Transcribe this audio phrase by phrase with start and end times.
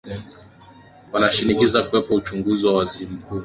[1.11, 3.39] wanashinikiza kuwepo uchaguzi wa waziri mkuu